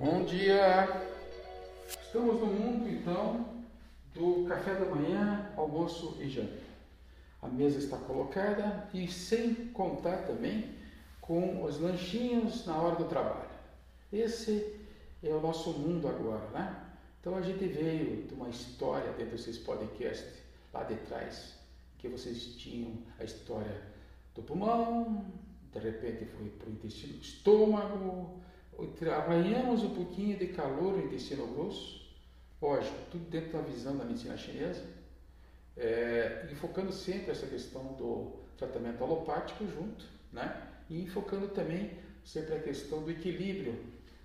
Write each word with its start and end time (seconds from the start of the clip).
Bom 0.00 0.24
dia! 0.24 0.86
Estamos 1.88 2.38
no 2.38 2.46
mundo 2.46 2.88
então 2.88 3.44
do 4.14 4.44
café 4.46 4.76
da 4.76 4.84
manhã, 4.84 5.50
almoço 5.56 6.16
e 6.20 6.28
janta. 6.28 6.62
A 7.42 7.48
mesa 7.48 7.80
está 7.80 7.96
colocada 7.96 8.88
e 8.94 9.08
sem 9.08 9.56
contar 9.72 10.18
também 10.18 10.72
com 11.20 11.64
os 11.64 11.80
lanchinhos 11.80 12.64
na 12.64 12.80
hora 12.80 12.94
do 12.94 13.06
trabalho. 13.06 13.50
Esse 14.12 14.78
é 15.20 15.30
o 15.30 15.40
nosso 15.40 15.72
mundo 15.72 16.06
agora, 16.06 16.46
né? 16.50 16.80
Então 17.20 17.36
a 17.36 17.42
gente 17.42 17.66
veio 17.66 18.22
de 18.22 18.34
uma 18.34 18.50
história 18.50 19.10
dentro 19.14 19.32
desses 19.32 19.58
podcasts 19.58 20.44
lá 20.72 20.84
de 20.84 20.94
trás, 20.94 21.56
que 21.98 22.06
vocês 22.06 22.54
tinham 22.54 22.92
a 23.18 23.24
história 23.24 23.82
do 24.32 24.44
pulmão, 24.44 25.24
de 25.72 25.80
repente 25.80 26.24
foi 26.24 26.50
para 26.50 26.68
o 26.68 26.72
intestino, 26.72 27.18
estômago, 27.20 28.38
arranhamos 29.14 29.82
um 29.82 29.94
pouquinho 29.94 30.38
de 30.38 30.48
calor 30.48 30.96
no 30.96 31.04
intestino 31.04 31.46
grosso, 31.48 32.08
lógico, 32.60 32.96
tudo 33.10 33.28
dentro 33.28 33.52
da 33.52 33.60
visão 33.60 33.96
da 33.96 34.04
medicina 34.04 34.36
chinesa, 34.36 34.84
é, 35.76 36.48
enfocando 36.50 36.92
sempre 36.92 37.30
essa 37.30 37.46
questão 37.46 37.94
do 37.94 38.32
tratamento 38.56 39.02
alopático 39.02 39.66
junto, 39.66 40.04
né? 40.32 40.68
E 40.88 41.02
enfocando 41.02 41.48
também 41.48 41.92
sempre 42.24 42.54
a 42.54 42.60
questão 42.60 43.02
do 43.02 43.10
equilíbrio 43.10 43.78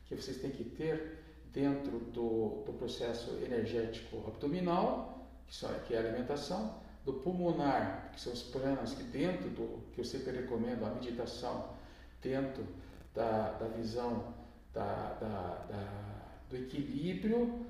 que 0.06 0.16
vocês 0.16 0.38
têm 0.38 0.52
que 0.52 0.64
ter 0.64 1.20
dentro 1.52 2.00
do, 2.00 2.64
do 2.66 2.74
processo 2.74 3.32
energético 3.44 4.18
abdominal, 4.28 5.28
que, 5.48 5.56
só, 5.56 5.68
que 5.86 5.94
é 5.94 5.98
a 5.98 6.02
alimentação, 6.02 6.82
do 7.06 7.14
pulmonar, 7.14 8.12
que 8.14 8.22
são 8.22 8.34
os 8.34 8.44
pranas, 8.44 8.94
que 8.94 9.04
dentro 9.04 9.50
do, 9.50 9.84
que 9.94 10.00
eu 10.00 10.06
sempre 10.06 10.32
recomendo, 10.32 10.86
a 10.86 10.90
meditação, 10.90 11.76
dentro 12.22 12.66
da, 13.14 13.52
da 13.52 13.68
visão 13.68 14.34
da, 14.74 15.18
da, 15.20 15.66
da, 15.70 15.88
do 16.50 16.58
equilíbrio, 16.58 17.66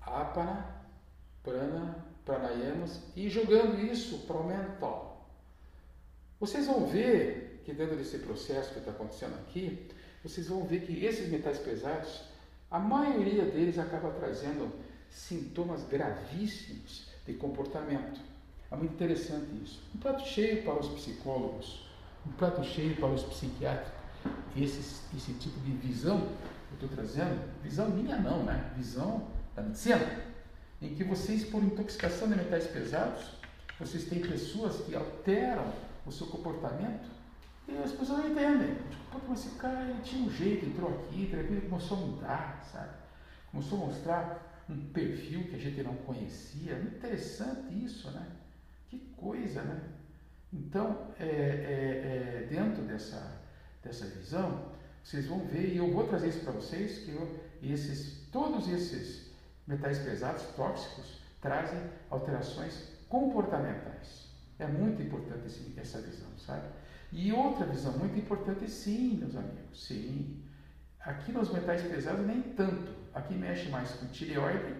apana, 0.00 0.66
prana, 1.42 1.96
pranayamas, 2.24 3.00
e 3.14 3.28
jogando 3.28 3.80
isso 3.80 4.18
para 4.26 4.36
o 4.36 4.46
mental. 4.46 5.28
Vocês 6.40 6.66
vão 6.66 6.86
ver 6.86 7.62
que 7.64 7.72
dentro 7.72 7.96
desse 7.96 8.18
processo 8.18 8.72
que 8.72 8.78
está 8.78 8.90
acontecendo 8.90 9.34
aqui, 9.34 9.88
vocês 10.22 10.48
vão 10.48 10.64
ver 10.64 10.82
que 10.82 11.04
esses 11.04 11.28
metais 11.28 11.58
pesados, 11.58 12.22
a 12.70 12.78
maioria 12.78 13.44
deles 13.44 13.78
acaba 13.78 14.10
trazendo 14.10 14.72
sintomas 15.10 15.84
gravíssimos 15.84 17.06
de 17.26 17.34
comportamento. 17.34 18.20
É 18.70 18.76
muito 18.76 18.94
interessante 18.94 19.46
isso. 19.62 19.80
Um 19.94 19.98
prato 19.98 20.26
cheio 20.26 20.62
para 20.64 20.80
os 20.80 20.88
psicólogos, 20.88 21.86
um 22.26 22.32
prato 22.32 22.64
cheio 22.64 22.96
para 22.96 23.08
os 23.08 23.22
psiquiatras. 23.22 24.01
Esse, 24.56 24.80
esse 25.16 25.32
tipo 25.34 25.58
de 25.60 25.72
visão 25.72 26.20
que 26.20 26.84
eu 26.84 26.86
estou 26.86 26.88
trazendo, 26.90 27.40
visão 27.62 27.88
minha 27.90 28.18
não, 28.18 28.44
né? 28.44 28.72
Visão 28.76 29.28
da 29.54 29.62
medicina, 29.62 30.22
em 30.80 30.94
que 30.94 31.04
vocês, 31.04 31.44
por 31.44 31.62
intoxicação 31.62 32.28
de 32.28 32.36
metais 32.36 32.66
pesados, 32.66 33.32
vocês 33.78 34.04
têm 34.04 34.20
pessoas 34.20 34.76
que 34.84 34.94
alteram 34.94 35.72
o 36.06 36.12
seu 36.12 36.26
comportamento 36.26 37.08
e 37.68 37.76
as 37.78 37.92
pessoas 37.92 38.18
não 38.20 38.30
entendem. 38.30 38.76
Tipo, 39.10 39.32
esse 39.32 39.50
cara 39.56 39.82
ele 39.88 40.00
tinha 40.02 40.26
um 40.26 40.30
jeito, 40.30 40.66
entrou 40.66 40.90
aqui, 40.90 41.26
repente 41.26 41.66
começou 41.66 41.96
a 41.96 42.00
mudar, 42.00 42.68
sabe? 42.70 42.90
Começou 43.50 43.82
a 43.82 43.86
mostrar 43.86 44.64
um 44.68 44.78
perfil 44.92 45.44
que 45.44 45.56
a 45.56 45.58
gente 45.58 45.82
não 45.82 45.94
conhecia. 45.96 46.78
Interessante 46.78 47.84
isso, 47.84 48.10
né? 48.10 48.26
Que 48.88 48.98
coisa, 49.16 49.62
né? 49.62 49.80
Então, 50.52 51.08
é, 51.18 51.24
é, 51.24 51.28
é, 51.28 52.46
dentro 52.48 52.82
dessa, 52.82 53.40
dessa 53.82 54.06
visão, 54.06 54.72
vocês 55.02 55.26
vão 55.26 55.40
ver, 55.46 55.72
e 55.72 55.76
eu 55.76 55.92
vou 55.92 56.06
trazer 56.06 56.28
isso 56.28 56.40
para 56.40 56.52
vocês, 56.52 56.98
que 56.98 57.10
eu, 57.10 57.40
esses, 57.62 58.28
todos 58.30 58.68
esses 58.68 59.32
metais 59.66 59.98
pesados, 59.98 60.42
tóxicos, 60.54 61.20
trazem 61.40 61.80
alterações 62.08 62.88
comportamentais. 63.08 64.28
É 64.58 64.66
muito 64.66 65.02
importante 65.02 65.46
esse, 65.46 65.74
essa 65.76 66.00
visão, 66.00 66.28
sabe? 66.38 66.66
E 67.10 67.32
outra 67.32 67.66
visão 67.66 67.92
muito 67.98 68.18
importante, 68.18 68.70
sim, 68.70 69.16
meus 69.18 69.36
amigos, 69.36 69.86
sim. 69.86 70.42
Aqui 71.00 71.32
nos 71.32 71.52
metais 71.52 71.82
pesados 71.82 72.24
nem 72.24 72.40
tanto. 72.40 72.92
Aqui 73.12 73.34
mexe 73.34 73.68
mais 73.68 73.90
com 73.90 74.06
tireoide 74.06 74.74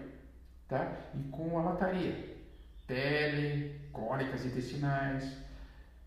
tá? 0.67 0.91
e 1.13 1.23
com 1.29 1.59
a 1.59 1.63
lataria. 1.63 2.33
Pele, 2.87 3.79
cólicas 3.91 4.45
intestinais. 4.45 5.37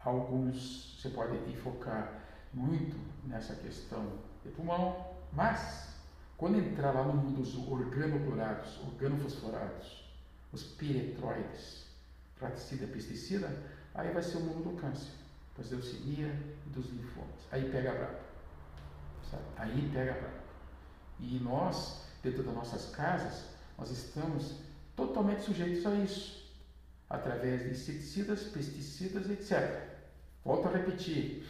Alguns 0.00 0.98
você 1.00 1.10
pode 1.10 1.36
enfocar 1.50 2.25
muito 2.52 2.96
nessa 3.26 3.54
questão 3.54 4.12
de 4.44 4.50
pulmão, 4.50 5.14
mas 5.32 5.94
quando 6.36 6.58
entrar 6.58 6.92
lá 6.92 7.04
no 7.04 7.14
mundo 7.14 7.42
dos 7.42 7.56
organoclorados, 7.56 8.78
organofosforados, 8.80 10.04
os 10.52 10.62
piretroides, 10.62 11.86
praticida, 12.38 12.86
pesticida, 12.86 13.50
aí 13.94 14.12
vai 14.12 14.22
ser 14.22 14.36
o 14.38 14.40
mundo 14.40 14.70
do 14.70 14.80
câncer 14.80 15.12
das 15.56 15.70
leucemia 15.70 16.28
e 16.66 16.70
dos 16.70 16.86
linfomas. 16.90 17.40
Aí 17.50 17.70
pega 17.70 17.92
brabo. 17.92 18.18
Aí 19.56 19.90
pega 19.92 20.12
brabo. 20.12 20.36
E 21.18 21.38
nós, 21.38 22.04
dentro 22.22 22.42
das 22.42 22.54
nossas 22.54 22.90
casas, 22.94 23.46
nós 23.78 23.90
estamos 23.90 24.60
totalmente 24.94 25.42
sujeitos 25.42 25.86
a 25.86 25.94
isso, 25.94 26.54
através 27.08 27.62
de 27.62 27.70
inseticidas, 27.70 28.44
pesticidas, 28.44 29.30
etc. 29.30 29.96
Volto 30.44 30.68
a 30.68 30.72
repetir, 30.72 31.46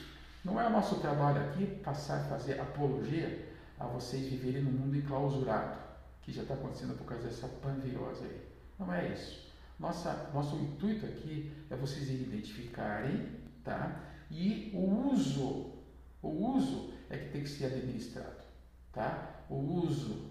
não 0.46 0.60
é 0.60 0.68
nosso 0.68 1.00
trabalho 1.00 1.42
aqui 1.42 1.66
passar 1.82 2.20
a 2.20 2.24
fazer 2.24 2.60
apologia 2.60 3.52
a 3.78 3.86
vocês 3.86 4.26
viverem 4.26 4.62
num 4.62 4.70
mundo 4.70 4.96
enclausurado, 4.96 5.76
que 6.22 6.32
já 6.32 6.42
está 6.42 6.54
acontecendo 6.54 6.96
por 6.96 7.04
causa 7.04 7.24
dessa 7.24 7.48
pandemia 7.48 7.98
aí. 8.22 8.40
Não 8.78 8.94
é 8.94 9.08
isso. 9.08 9.52
Nossa, 9.78 10.30
nosso 10.32 10.56
intuito 10.56 11.04
aqui 11.04 11.52
é 11.68 11.76
vocês 11.76 12.08
identificarem 12.08 13.44
tá? 13.66 14.00
E 14.30 14.70
o 14.72 15.10
uso, 15.10 15.72
o 16.22 16.28
uso 16.28 16.94
é 17.10 17.18
que 17.18 17.30
tem 17.30 17.42
que 17.42 17.48
ser 17.48 17.66
administrado, 17.66 18.44
tá? 18.92 19.42
O 19.50 19.56
uso 19.56 20.30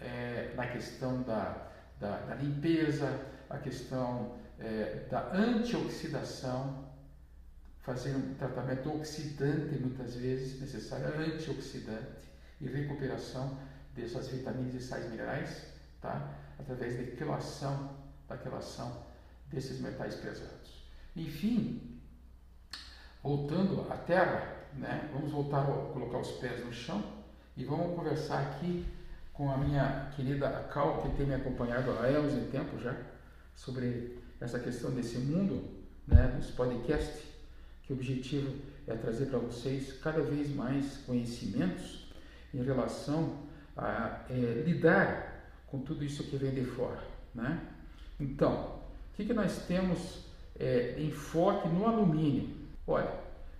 é, 0.00 0.54
na 0.56 0.66
questão 0.66 1.22
da, 1.22 1.68
da, 2.00 2.18
da, 2.20 2.34
limpeza, 2.34 3.26
a 3.50 3.58
questão 3.58 4.36
é, 4.58 5.06
da 5.10 5.30
antioxidação, 5.32 6.89
fazer 7.82 8.14
um 8.14 8.34
tratamento 8.34 8.94
oxidante 8.94 9.78
muitas 9.78 10.14
vezes 10.16 10.60
necessário, 10.60 11.06
antioxidante 11.18 12.30
e 12.60 12.66
recuperação 12.66 13.58
dessas 13.94 14.28
vitaminas 14.28 14.74
e 14.74 14.80
sais 14.80 15.08
minerais, 15.10 15.66
tá? 16.00 16.36
Através 16.58 16.96
da 16.96 17.16
quelação, 17.16 17.96
da 18.28 18.36
quelação 18.36 19.04
desses 19.46 19.80
metais 19.80 20.14
pesados. 20.14 20.84
Enfim, 21.16 22.00
voltando 23.22 23.90
à 23.90 23.96
terra, 23.96 24.56
né? 24.74 25.10
vamos 25.12 25.32
voltar 25.32 25.62
a 25.62 25.92
colocar 25.92 26.18
os 26.18 26.30
pés 26.32 26.64
no 26.64 26.72
chão 26.72 27.02
e 27.56 27.64
vamos 27.64 27.96
conversar 27.96 28.40
aqui 28.42 28.86
com 29.32 29.50
a 29.50 29.56
minha 29.56 30.10
querida 30.14 30.68
Cal, 30.72 31.02
que 31.02 31.16
tem 31.16 31.26
me 31.26 31.34
acompanhado 31.34 31.90
há 31.92 32.02
anos 32.02 32.34
e 32.34 32.50
tempo 32.50 32.78
já, 32.78 32.94
sobre 33.54 34.18
essa 34.40 34.58
questão 34.58 34.90
desse 34.90 35.18
mundo, 35.18 35.82
né, 36.06 36.28
dos 36.36 36.50
podcasts, 36.50 37.29
que 37.90 37.92
o 37.92 37.96
objetivo 37.96 38.54
é 38.86 38.94
trazer 38.94 39.26
para 39.26 39.38
vocês 39.40 39.94
cada 40.00 40.22
vez 40.22 40.54
mais 40.54 40.98
conhecimentos 40.98 42.08
em 42.54 42.62
relação 42.62 43.38
a 43.76 44.20
é, 44.30 44.62
lidar 44.64 45.50
com 45.66 45.80
tudo 45.80 46.04
isso 46.04 46.24
que 46.24 46.36
vem 46.36 46.54
de 46.54 46.64
fora. 46.64 47.02
Né? 47.34 47.60
Então, 48.18 48.80
o 49.12 49.16
que, 49.16 49.24
que 49.24 49.32
nós 49.32 49.66
temos 49.66 50.26
é, 50.58 50.94
enfoque 51.00 51.68
no 51.68 51.84
alumínio? 51.86 52.56
Olha, 52.86 53.12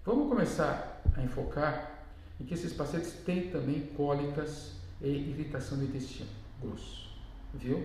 vamos 0.04 0.28
começar 0.28 1.02
a 1.16 1.22
enfocar 1.22 2.04
em 2.40 2.44
que 2.44 2.54
esses 2.54 2.72
pacientes 2.72 3.12
têm 3.24 3.50
também 3.50 3.80
cólicas 3.96 4.76
e 5.00 5.08
irritação 5.08 5.78
do 5.78 5.84
intestino 5.84 6.30
grosso, 6.62 7.10
viu? 7.54 7.84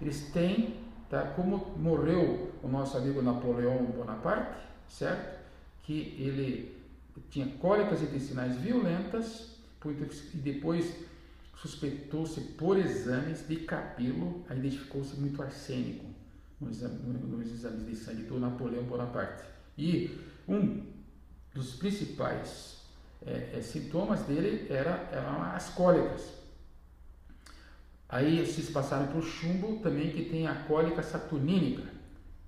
Eles 0.00 0.30
têm, 0.32 0.80
tá? 1.08 1.22
Como 1.36 1.58
morreu 1.76 2.52
o 2.62 2.68
nosso 2.68 2.96
amigo 2.96 3.22
Napoleão 3.22 3.84
Bonaparte, 3.84 4.66
certo? 4.88 5.39
Que 5.90 6.14
ele 6.20 6.80
tinha 7.30 7.48
cólicas 7.56 8.00
intestinais 8.00 8.54
violentas 8.60 9.56
e 9.84 10.36
depois 10.36 10.94
suspeitou-se 11.56 12.40
por 12.52 12.78
exames 12.78 13.44
de 13.48 13.56
cabelo, 13.56 14.44
identificou-se 14.48 15.16
muito 15.16 15.42
arsênico 15.42 16.04
nos, 16.60 16.80
exames 16.80 17.86
de 17.86 17.96
sangue 17.96 18.22
do 18.22 18.38
Napoleão 18.38 18.84
Bonaparte. 18.84 19.42
E 19.76 20.16
um 20.46 20.86
dos 21.52 21.74
principais 21.74 22.84
é, 23.26 23.56
é, 23.56 23.60
sintomas 23.60 24.22
dele 24.22 24.68
era, 24.70 25.08
eram 25.10 25.42
as 25.42 25.70
cólicas. 25.70 26.22
Aí 28.08 28.38
esses 28.38 28.70
passaram 28.70 29.08
para 29.08 29.18
o 29.18 29.22
chumbo 29.22 29.80
também, 29.82 30.12
que 30.12 30.26
tem 30.26 30.46
a 30.46 30.54
cólica 30.54 31.02
saturnínica 31.02 31.82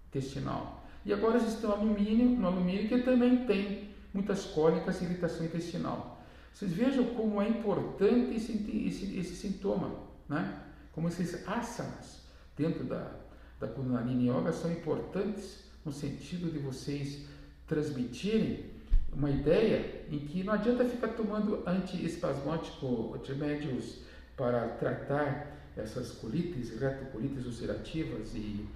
intestinal. 0.06 0.81
E 1.04 1.12
agora 1.12 1.38
estão 1.38 1.70
no 1.70 1.76
alumínio, 1.76 2.28
no 2.28 2.46
alumínio 2.46 2.88
que 2.88 3.02
também 3.02 3.44
tem 3.44 3.90
muitas 4.14 4.44
cólicas 4.46 5.00
e 5.00 5.04
irritação 5.04 5.44
intestinal. 5.44 6.22
Vocês 6.52 6.72
vejam 6.72 7.04
como 7.14 7.40
é 7.40 7.48
importante 7.48 8.36
esse, 8.36 8.52
esse, 8.86 9.18
esse 9.18 9.34
sintoma, 9.36 9.90
né? 10.28 10.60
como 10.92 11.08
esses 11.08 11.46
asanas 11.48 12.22
dentro 12.56 12.84
da, 12.84 13.10
da 13.58 13.66
Kundalini 13.66 14.28
Yoga 14.28 14.52
são 14.52 14.70
importantes 14.70 15.64
no 15.84 15.92
sentido 15.92 16.50
de 16.50 16.58
vocês 16.58 17.26
transmitirem 17.66 18.70
uma 19.12 19.30
ideia 19.30 20.04
em 20.10 20.18
que 20.18 20.42
não 20.42 20.54
adianta 20.54 20.84
ficar 20.84 21.08
tomando 21.08 21.62
antiespasmótico 21.66 23.18
remédios 23.26 24.02
para 24.36 24.68
tratar 24.68 25.58
essas 25.76 26.12
colites, 26.12 26.78
retocolites 26.78 27.46
ulcerativas 27.46 28.34
e 28.34 28.66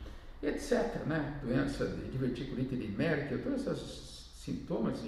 etc, 0.43 1.05
né? 1.07 1.41
Doença 1.43 1.87
de 1.87 2.11
diverticulite 2.11 2.75
Merkel, 2.97 3.43
todos 3.43 3.67
esses 3.67 4.31
sintomas 4.35 4.99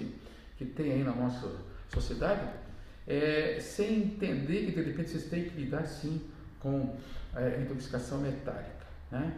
que 0.57 0.65
tem 0.65 0.91
aí 0.91 1.03
na 1.03 1.13
nossa 1.13 1.49
sociedade, 1.93 2.47
é, 3.07 3.59
sem 3.59 4.03
entender 4.03 4.65
que 4.65 4.71
de 4.71 4.81
repente 4.81 5.09
vocês 5.09 5.25
têm 5.25 5.45
que 5.45 5.55
lidar 5.55 5.85
sim 5.85 6.21
com 6.59 6.95
é, 7.35 7.61
intoxicação 7.61 8.19
metálica, 8.19 8.85
né? 9.11 9.33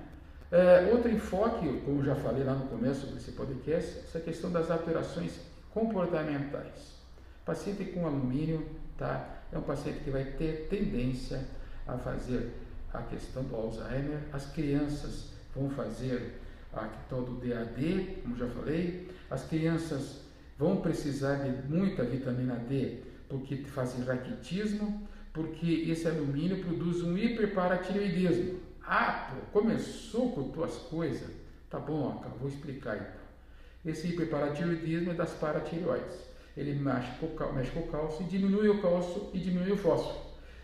É, 0.51 0.91
outro 0.91 1.09
enfoque, 1.09 1.81
como 1.85 2.03
já 2.03 2.13
falei 2.15 2.43
lá 2.43 2.53
no 2.53 2.67
começo 2.67 3.07
desse 3.07 3.31
podcast, 3.31 3.99
essa 3.99 4.19
questão 4.19 4.51
das 4.51 4.69
alterações 4.69 5.39
comportamentais. 5.73 6.99
Paciente 7.45 7.85
com 7.85 8.05
alumínio, 8.05 8.67
tá? 8.97 9.29
É 9.51 9.57
um 9.57 9.61
paciente 9.61 9.99
que 10.03 10.09
vai 10.09 10.25
ter 10.25 10.67
tendência 10.69 11.41
a 11.87 11.97
fazer 11.97 12.51
a 12.93 13.01
questão 13.03 13.43
do 13.43 13.55
Alzheimer. 13.55 14.19
As 14.33 14.45
crianças 14.51 15.31
vão 15.55 15.69
fazer 15.69 16.39
a 16.73 16.87
questão 16.87 17.23
do 17.23 17.33
DAD, 17.33 18.21
como 18.21 18.37
já 18.37 18.47
falei. 18.47 19.09
As 19.29 19.43
crianças 19.45 20.21
vão 20.57 20.77
precisar 20.77 21.35
de 21.35 21.67
muita 21.67 22.03
vitamina 22.03 22.55
D 22.55 22.99
porque 23.31 23.57
fazem 23.57 24.03
raquitismo, 24.03 25.07
porque 25.31 25.85
esse 25.89 26.07
alumínio 26.07 26.61
produz 26.61 27.01
um 27.01 27.17
hiperparatireoidismo. 27.17 28.59
Ah, 28.85 29.31
pô, 29.31 29.61
começou 29.61 30.33
com 30.33 30.51
tuas 30.51 30.75
coisas? 30.75 31.29
Tá 31.69 31.79
bom, 31.79 32.21
vou 32.37 32.49
explicar 32.49 32.97
então. 32.97 33.21
Esse 33.85 34.09
hiperparatireoidismo 34.09 35.11
é 35.11 35.13
das 35.13 35.31
paratireoides. 35.31 36.31
Ele 36.57 36.73
mexe 36.73 37.09
com, 37.19 37.53
mexe 37.53 37.71
com 37.71 37.79
o 37.79 37.87
cálcio 37.87 38.25
e 38.25 38.29
diminui 38.29 38.67
o 38.67 38.81
cálcio 38.81 39.29
e 39.33 39.39
diminui 39.39 39.71
o 39.71 39.77
fósforo. 39.77 40.19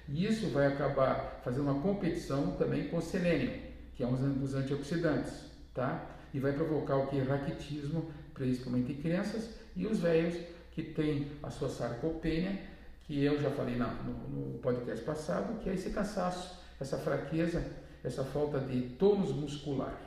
E 0.09 0.25
isso 0.25 0.49
vai 0.49 0.67
acabar 0.67 1.39
fazendo 1.43 1.63
uma 1.63 1.81
competição 1.81 2.51
também 2.57 2.89
com 2.89 2.97
o 2.97 3.01
selênio, 3.01 3.66
que 3.97 4.03
é 4.03 4.07
um 4.07 4.33
dos 4.33 4.53
antioxidantes, 4.53 5.33
tá? 5.73 6.05
E 6.31 6.39
vai 6.39 6.53
provocar 6.53 6.97
o 6.97 7.07
que? 7.07 7.19
Raquitismo, 7.19 8.11
principalmente 8.31 8.91
em 8.91 9.01
crianças, 9.01 9.49
e 9.75 9.87
os 9.87 9.99
velhos 9.99 10.37
que 10.71 10.83
têm 10.83 11.31
a 11.41 11.49
sua 11.49 11.67
sarcopenia, 11.67 12.61
que 13.01 13.23
eu 13.23 13.41
já 13.41 13.49
falei 13.49 13.75
na, 13.75 13.87
no, 13.87 14.13
no 14.29 14.59
podcast 14.59 15.03
passado, 15.03 15.59
que 15.59 15.69
é 15.69 15.73
esse 15.73 15.89
cansaço, 15.89 16.59
essa 16.79 16.99
fraqueza, 16.99 17.65
essa 18.03 18.23
falta 18.23 18.59
de 18.59 18.81
tônus 18.99 19.31
muscular, 19.31 19.99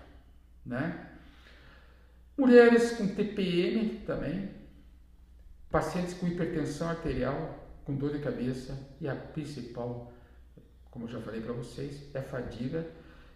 né? 0.64 1.08
Mulheres 2.38 2.92
com 2.92 3.08
TPM 3.08 4.02
também, 4.06 4.50
pacientes 5.68 6.14
com 6.14 6.28
hipertensão 6.28 6.88
arterial, 6.88 7.58
com 7.84 7.96
dor 7.96 8.12
de 8.12 8.20
cabeça 8.20 8.78
e 9.00 9.08
a 9.08 9.16
principal, 9.16 10.12
como 10.92 11.06
eu 11.06 11.08
já 11.08 11.20
falei 11.20 11.40
para 11.40 11.52
vocês, 11.52 12.14
é 12.14 12.20
a 12.20 12.22
fadiga 12.22 12.86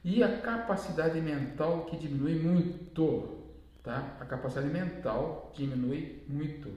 e 0.04 0.22
a 0.22 0.38
capacidade 0.38 1.18
mental 1.20 1.86
que 1.86 1.96
diminui 1.96 2.34
muito, 2.34 3.38
tá? 3.82 4.16
A 4.20 4.24
capacidade 4.26 4.68
mental 4.68 5.52
diminui 5.56 6.22
muito 6.28 6.70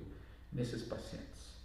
nesses 0.51 0.83
pacientes, 0.83 1.57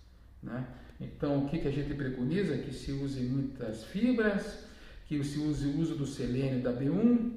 né? 0.42 0.66
Então, 1.00 1.44
o 1.44 1.48
que, 1.48 1.58
que 1.58 1.68
a 1.68 1.72
gente 1.72 1.94
preconiza? 1.94 2.58
Que 2.58 2.72
se 2.72 2.92
use 2.92 3.20
muitas 3.20 3.84
fibras, 3.84 4.64
que 5.06 5.22
se 5.22 5.38
use 5.38 5.66
o 5.66 5.78
uso 5.78 5.94
do 5.94 6.06
selênio 6.06 6.60
da 6.62 6.72
B1, 6.72 7.32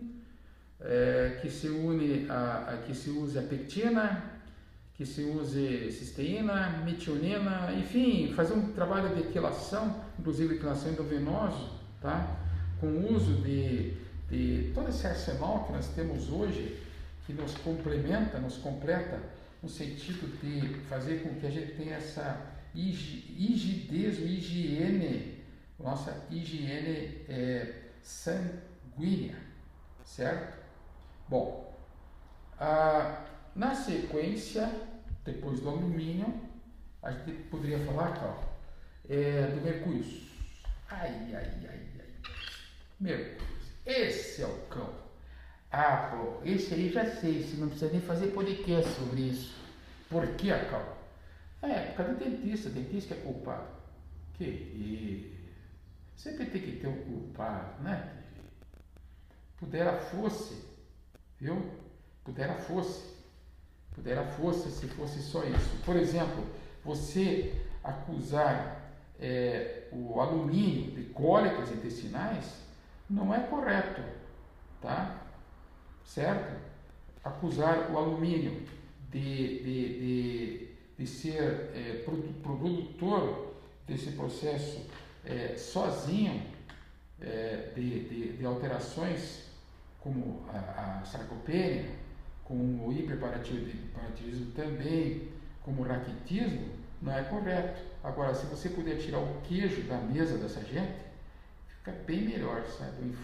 é, 0.79 1.39
que, 1.41 1.49
se 1.49 1.67
une 1.67 2.29
a, 2.29 2.73
a, 2.73 2.77
que 2.77 2.93
se 2.93 3.09
use 3.09 3.37
a 3.37 3.41
pectina, 3.41 4.23
que 4.95 5.05
se 5.05 5.23
use 5.23 5.91
cisteína, 5.91 6.81
metionina, 6.83 7.73
enfim, 7.73 8.33
fazer 8.33 8.53
um 8.53 8.71
trabalho 8.73 9.15
de 9.15 9.21
equilação, 9.21 10.03
inclusive 10.17 10.55
equilação 10.55 10.91
endovenosa, 10.91 11.69
tá? 12.01 12.39
com 12.79 12.87
o 12.87 13.13
uso 13.13 13.41
de, 13.41 13.93
todo 14.73 14.89
esse 14.89 15.05
arsenal 15.05 15.65
que 15.65 15.73
nós 15.73 15.87
temos 15.89 16.29
hoje, 16.29 16.81
que 17.25 17.33
nos 17.33 17.55
complementa, 17.55 18.39
nos 18.39 18.57
completa, 18.57 19.19
no 19.61 19.69
sentido 19.69 20.27
de 20.41 20.79
fazer 20.89 21.23
com 21.23 21.35
que 21.39 21.47
a 21.47 21.49
gente 21.51 21.73
tenha 21.73 21.95
essa 21.95 22.53
rigidez, 22.73 24.19
higiene, 24.19 25.43
nossa 25.79 26.25
higiene 26.29 27.25
é, 27.29 27.73
sanguínea, 28.01 29.37
certo? 30.03 30.57
Bom, 31.27 31.75
na 33.55 33.73
sequência, 33.73 34.69
depois 35.23 35.59
do 35.59 35.69
alumínio, 35.69 36.41
a 37.01 37.11
gente 37.11 37.31
poderia 37.49 37.79
falar, 37.79 38.13
Carl, 38.13 38.43
é, 39.09 39.47
do 39.47 39.61
mercúrio. 39.61 40.05
Ai, 40.89 41.33
ai, 41.33 41.67
ai, 41.67 41.89
ai. 41.99 42.11
Mercúrio. 42.99 43.54
Esse 43.85 44.41
é 44.41 44.47
o 44.47 44.57
cão. 44.67 44.89
Ah, 45.71 46.11
pô, 46.11 46.45
esse 46.45 46.73
aí 46.73 46.91
já 46.91 47.05
sei, 47.05 47.43
você 47.43 47.57
não 47.57 47.67
precisa 47.67 47.91
nem 47.91 48.01
fazer 48.01 48.27
podcast 48.27 48.89
sobre 48.93 49.21
isso. 49.21 49.53
Por 50.09 50.25
que, 50.35 50.49
Cal? 50.49 50.97
É, 51.61 51.87
por 51.87 51.97
causa 51.97 52.13
do 52.13 52.19
dentista, 52.19 52.69
dentista 52.69 53.13
é 53.13 53.17
culpado. 53.17 53.67
Que 54.35 55.35
Sempre 56.15 56.45
tem 56.45 56.61
que 56.61 56.71
ter 56.77 56.87
um 56.87 57.03
culpado, 57.03 57.83
né? 57.83 58.13
Pudera 59.57 59.97
fosse, 59.97 60.55
viu? 61.39 61.71
Pudera 62.23 62.55
fosse. 62.55 63.13
Pudera 63.93 64.23
fosse 64.23 64.71
se 64.71 64.87
fosse 64.87 65.21
só 65.21 65.43
isso. 65.43 65.77
Por 65.85 65.95
exemplo, 65.95 66.43
você 66.83 67.53
acusar 67.83 68.91
é, 69.19 69.87
o 69.91 70.19
alumínio 70.19 70.91
de 70.91 71.03
cólicas 71.13 71.71
intestinais 71.71 72.64
não 73.09 73.33
é 73.33 73.39
correto, 73.41 74.01
tá? 74.81 75.21
Certo? 76.03 76.59
Acusar 77.23 77.91
o 77.91 77.97
alumínio 77.97 78.63
de, 79.11 79.59
de, 79.63 79.99
de, 79.99 80.67
de 80.97 81.07
ser 81.07 81.71
é, 81.73 82.03
produtor 82.43 83.55
desse 83.87 84.11
processo 84.11 84.85
é, 85.23 85.55
sozinho 85.57 86.41
é, 87.21 87.71
de, 87.75 88.07
de, 88.07 88.37
de, 88.37 88.45
alterações 88.45 89.45
como 89.99 90.43
a, 90.49 91.01
a 91.01 91.05
sarcopenia, 91.05 91.89
como 92.43 92.87
o 92.87 92.93
hiperparatilismo 92.93 94.51
também, 94.55 95.29
como 95.63 95.81
o 95.81 95.85
raquitismo, 95.85 96.69
não 97.01 97.11
é 97.11 97.23
correto. 97.23 97.81
Agora, 98.03 98.35
se 98.35 98.45
você 98.45 98.69
puder 98.69 98.97
tirar 98.97 99.19
o 99.19 99.41
queijo 99.41 99.81
da 99.83 99.97
mesa 99.97 100.37
dessa 100.37 100.61
gente, 100.61 100.93
fica 101.85 101.91
bem 102.05 102.21
melhor, 102.25 102.65
sabe, 102.65 103.15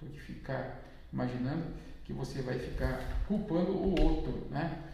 do 0.00 0.06
que 0.06 0.20
ficar 0.20 0.80
imaginando 1.12 1.64
que 2.04 2.12
você 2.12 2.40
vai 2.40 2.56
ficar 2.56 3.24
culpando 3.26 3.72
o 3.72 4.00
outro, 4.00 4.46
né? 4.50 4.84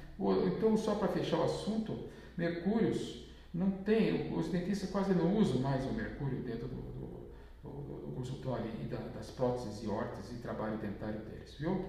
Então, 0.46 0.76
só 0.76 0.94
para 0.94 1.08
fechar 1.08 1.38
o 1.38 1.44
assunto, 1.44 2.08
mercúrios 2.36 3.26
não 3.52 3.70
tem, 3.70 4.32
os 4.32 4.48
dentistas 4.48 4.90
quase 4.90 5.12
não 5.12 5.36
usam 5.36 5.60
mais 5.60 5.84
o 5.84 5.92
mercúrio 5.92 6.42
dentro 6.42 6.66
do, 6.66 6.76
do, 6.76 7.32
do, 7.62 8.06
do 8.06 8.12
consultório 8.16 8.70
e 8.82 8.86
da, 8.86 8.96
das 8.96 9.30
próteses 9.30 9.82
e 9.82 9.86
órteses 9.86 10.32
e 10.32 10.42
trabalho 10.42 10.78
dentário 10.78 11.20
deles, 11.20 11.54
viu? 11.58 11.84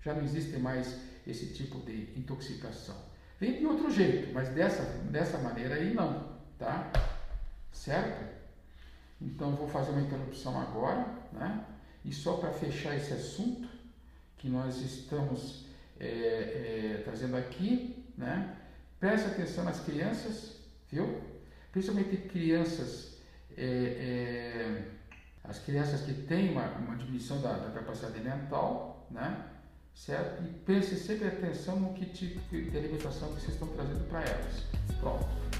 Já 0.00 0.14
não 0.14 0.22
existe 0.22 0.56
mais 0.58 0.96
esse 1.26 1.52
tipo 1.52 1.78
de 1.80 2.08
intoxicação. 2.16 2.96
Vem 3.40 3.58
de 3.58 3.66
outro 3.66 3.90
jeito, 3.90 4.32
mas 4.32 4.48
dessa, 4.50 4.82
dessa 5.10 5.38
maneira 5.38 5.74
aí 5.74 5.92
não, 5.92 6.38
tá? 6.58 6.90
Certo? 7.72 8.41
Então 9.24 9.54
vou 9.54 9.68
fazer 9.68 9.92
uma 9.92 10.02
interrupção 10.02 10.60
agora, 10.60 11.06
né? 11.32 11.64
E 12.04 12.12
só 12.12 12.36
para 12.36 12.52
fechar 12.52 12.96
esse 12.96 13.12
assunto 13.12 13.68
que 14.36 14.48
nós 14.48 14.80
estamos 14.80 15.66
é, 16.00 16.06
é, 16.06 17.02
trazendo 17.04 17.36
aqui, 17.36 18.04
né? 18.16 18.56
Preste 18.98 19.28
atenção 19.28 19.64
nas 19.64 19.80
crianças, 19.80 20.56
viu? 20.90 21.20
Principalmente 21.70 22.16
crianças, 22.28 23.18
é, 23.56 23.64
é, 23.64 24.82
as 25.44 25.58
crianças 25.60 26.02
que 26.02 26.12
têm 26.12 26.50
uma, 26.50 26.66
uma 26.78 26.96
diminuição 26.96 27.40
da, 27.40 27.52
da 27.52 27.70
capacidade 27.70 28.20
mental, 28.20 29.06
né? 29.10 29.48
certo? 29.94 30.42
E 30.44 30.48
preste 30.64 30.96
sempre 30.96 31.28
atenção 31.28 31.78
no 31.78 31.94
que 31.94 32.06
tipo 32.06 32.40
de 32.50 32.76
alimentação 32.76 33.28
que 33.34 33.40
vocês 33.40 33.54
estão 33.54 33.68
trazendo 33.68 34.08
para 34.08 34.22
elas. 34.22 34.64
Pronto. 35.00 35.51